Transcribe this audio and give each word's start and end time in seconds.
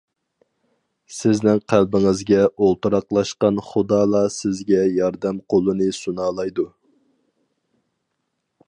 سىزنىڭ 1.17 1.59
قەلبىڭىزگە 1.73 2.39
ئولتۇراقلاشقان 2.47 3.61
خۇدالا 3.69 4.23
سىزگە 4.39 4.83
ياردەم 4.97 5.45
قولىنى 5.55 5.93
سۇنالايدۇ. 6.01 6.71